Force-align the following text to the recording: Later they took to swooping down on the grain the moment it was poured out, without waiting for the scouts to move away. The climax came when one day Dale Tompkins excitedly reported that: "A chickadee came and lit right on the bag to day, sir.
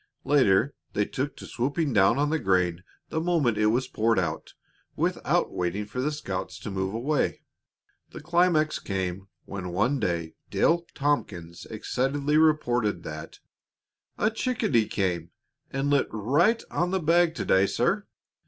Later 0.23 0.73
they 0.93 1.05
took 1.05 1.35
to 1.37 1.45
swooping 1.45 1.93
down 1.93 2.17
on 2.17 2.31
the 2.31 2.39
grain 2.39 2.83
the 3.09 3.21
moment 3.21 3.59
it 3.59 3.67
was 3.67 3.87
poured 3.87 4.17
out, 4.17 4.55
without 4.95 5.51
waiting 5.51 5.85
for 5.85 6.01
the 6.01 6.11
scouts 6.11 6.57
to 6.61 6.71
move 6.71 6.95
away. 6.95 7.43
The 8.09 8.19
climax 8.19 8.79
came 8.79 9.27
when 9.45 9.69
one 9.69 9.99
day 9.99 10.33
Dale 10.49 10.87
Tompkins 10.95 11.67
excitedly 11.67 12.37
reported 12.37 13.03
that: 13.03 13.37
"A 14.17 14.31
chickadee 14.31 14.87
came 14.87 15.29
and 15.69 15.91
lit 15.91 16.07
right 16.09 16.63
on 16.71 16.89
the 16.89 16.99
bag 16.99 17.35
to 17.35 17.45
day, 17.45 17.67
sir. 17.67 18.07